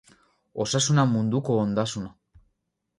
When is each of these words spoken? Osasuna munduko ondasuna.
Osasuna 0.65 1.05
munduko 1.13 1.61
ondasuna. 1.67 2.13